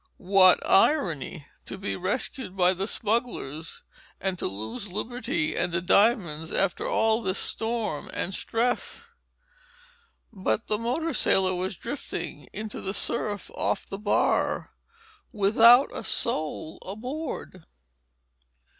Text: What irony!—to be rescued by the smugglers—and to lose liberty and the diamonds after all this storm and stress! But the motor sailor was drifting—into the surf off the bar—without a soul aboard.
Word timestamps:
What 0.17 0.67
irony!—to 0.67 1.77
be 1.77 1.95
rescued 1.95 2.57
by 2.57 2.73
the 2.73 2.87
smugglers—and 2.87 4.39
to 4.39 4.47
lose 4.47 4.91
liberty 4.91 5.55
and 5.55 5.71
the 5.71 5.79
diamonds 5.79 6.51
after 6.51 6.89
all 6.89 7.21
this 7.21 7.37
storm 7.37 8.09
and 8.11 8.33
stress! 8.33 9.05
But 10.33 10.65
the 10.65 10.79
motor 10.79 11.13
sailor 11.13 11.53
was 11.53 11.77
drifting—into 11.77 12.81
the 12.81 12.95
surf 12.95 13.51
off 13.53 13.85
the 13.85 13.99
bar—without 13.99 15.95
a 15.95 16.03
soul 16.03 16.79
aboard. 16.83 17.65